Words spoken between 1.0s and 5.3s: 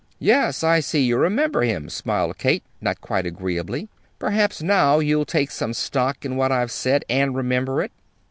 you remember him," smiled Kate, not quite agreeably. "Perhaps now you'll